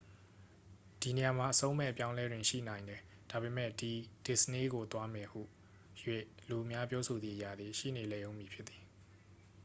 [1.01, 2.99] "ဒီနေရာမှာ အဆုံးမဲ့အပြောင်းအလဲတွေ ရှိနိုင်တယ်၊
[3.31, 3.91] ဒါပေမယ့်ဒီ
[4.25, 5.41] "ဒစ္စနေးကိုသွားမယ်" ဟူ၍
[6.47, 8.83] လူအများပြောဆိုသည့်အရာသည် ရှိနေလိမ့်အုံးမည်ဖြစ်သည်။